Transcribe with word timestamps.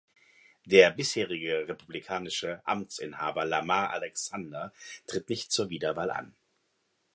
Der 0.65 0.89
bisherige 0.89 1.67
republikanische 1.67 2.59
Amtsinhaber 2.65 3.45
Lamar 3.45 3.91
Alexander 3.91 4.73
tritt 5.05 5.29
nicht 5.29 5.51
zur 5.51 5.69
Wiederwahl 5.69 6.09
an. 6.09 6.33